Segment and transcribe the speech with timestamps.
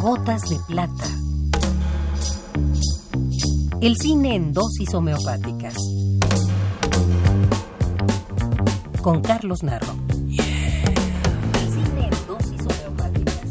[0.00, 1.04] Gotas de plata.
[3.80, 5.74] El cine en dosis homeopáticas.
[9.02, 9.94] Con Carlos Narro.
[10.28, 13.50] El cine en dosis homeopáticas.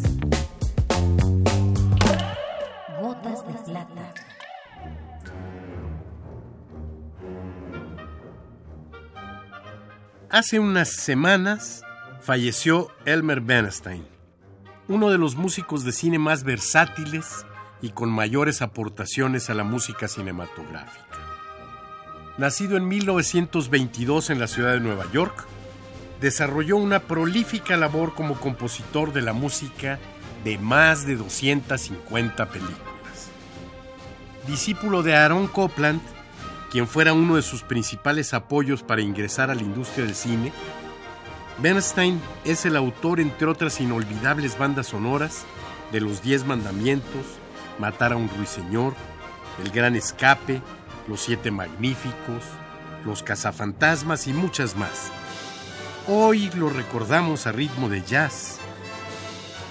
[3.02, 4.14] Gotas de plata.
[10.30, 11.84] Hace unas semanas
[12.22, 14.08] falleció Elmer Bernstein,
[14.94, 17.48] uno de los músicos de cine más versátiles
[17.82, 21.18] y con mayores aportaciones a la música cinematográfica.
[22.38, 25.48] Nacido en 1922 en la ciudad de Nueva York,
[26.22, 29.98] desarrolló una prolífica labor como compositor de la música
[30.44, 32.78] de más de 250 películas.
[34.48, 36.02] Discípulo de Aaron Copland,
[36.72, 40.54] quien fuera uno de sus principales apoyos para ingresar a la industria del cine,
[41.60, 45.46] Bernstein es el autor, entre otras inolvidables bandas sonoras,
[45.92, 47.26] de Los Diez Mandamientos,
[47.80, 48.94] Matar a un Ruiseñor,
[49.64, 50.62] El Gran Escape,
[51.08, 52.44] Los Siete Magníficos,
[53.06, 55.12] Los Cazafantasmas y muchas más.
[56.08, 58.58] Hoy lo recordamos a ritmo de jazz,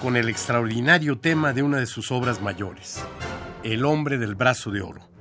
[0.01, 3.03] con el extraordinario tema de una de sus obras mayores,
[3.63, 5.13] El Hombre del Brazo de Oro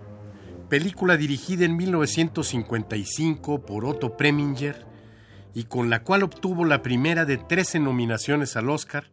[0.72, 4.86] película dirigida en 1955 por Otto Preminger
[5.55, 9.11] y con la cual obtuvo la primera de 13 nominaciones al Oscar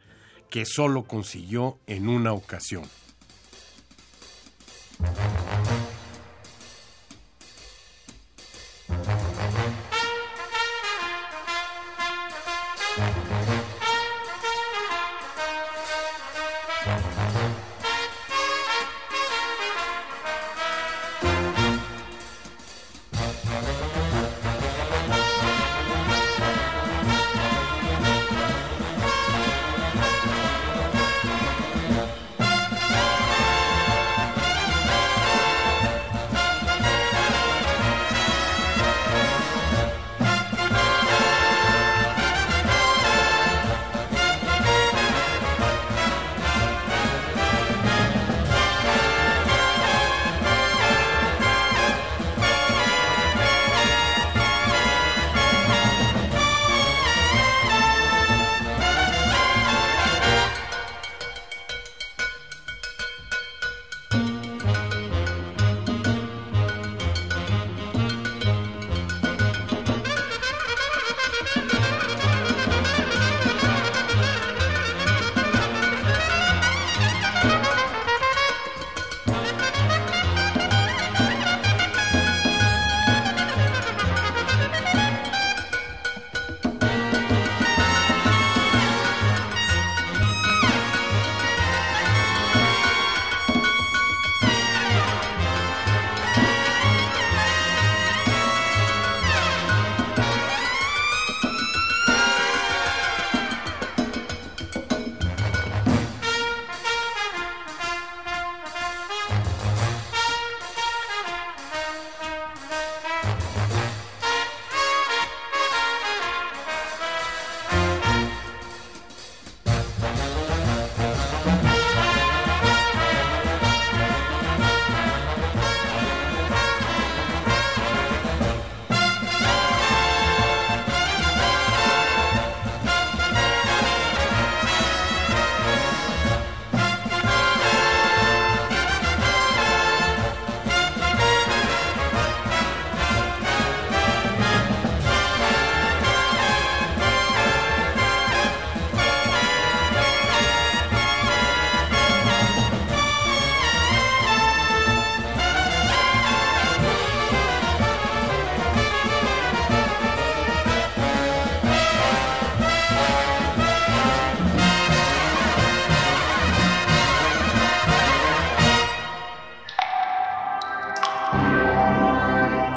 [0.49, 2.83] que solo consiguió en una ocasión.